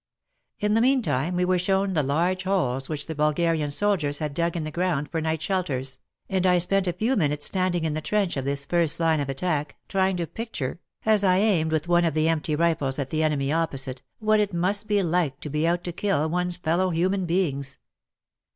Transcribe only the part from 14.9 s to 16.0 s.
like to be out to